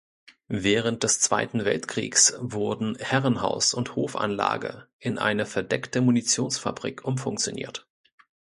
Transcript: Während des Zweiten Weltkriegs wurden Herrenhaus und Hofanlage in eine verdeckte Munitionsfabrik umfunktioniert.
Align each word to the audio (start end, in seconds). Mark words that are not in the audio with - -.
Während 0.47 1.03
des 1.03 1.19
Zweiten 1.19 1.63
Weltkriegs 1.63 2.33
wurden 2.39 2.95
Herrenhaus 2.99 3.75
und 3.75 3.95
Hofanlage 3.95 4.87
in 4.97 5.19
eine 5.19 5.45
verdeckte 5.45 6.01
Munitionsfabrik 6.01 7.05
umfunktioniert. 7.05 7.87